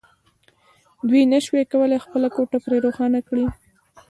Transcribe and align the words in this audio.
دوی 1.07 1.23
نشوای 1.31 1.63
کولای 1.71 1.99
خپله 2.05 2.27
کوټه 2.35 2.57
پرې 2.65 2.77
روښانه 2.85 3.19
کړي 3.27 3.45